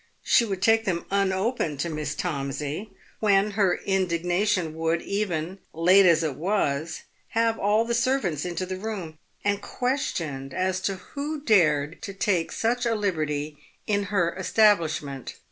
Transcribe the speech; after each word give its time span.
She 0.23 0.45
would 0.45 0.63
take 0.63 0.85
them 0.85 1.05
un 1.11 1.31
opened 1.31 1.79
to 1.81 1.89
Miss 1.91 2.15
Tomsey, 2.15 2.89
when 3.19 3.51
her 3.51 3.75
indignation 3.85 4.73
would, 4.73 5.03
even 5.03 5.59
late 5.73 6.07
as 6.07 6.23
it 6.23 6.33
230 6.33 6.39
PAVED 6.39 6.39
WITH 6.39 6.45
GOLD. 6.51 6.79
was, 6.79 7.01
have 7.27 7.59
all 7.59 7.85
the 7.85 7.93
servants 7.93 8.43
into 8.43 8.65
the 8.65 8.77
room, 8.77 9.19
and 9.45 9.61
questioned 9.61 10.55
as 10.55 10.81
to 10.81 10.95
who 10.95 11.41
dared 11.41 12.01
to 12.01 12.15
take 12.15 12.51
such 12.51 12.87
a 12.87 12.95
liberty 12.95 13.59
in 13.85 14.05
her 14.05 14.33
establishment. 14.37 15.35